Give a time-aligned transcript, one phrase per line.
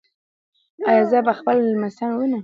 [0.89, 2.39] ایا زه به خپل لمسیان ووینم؟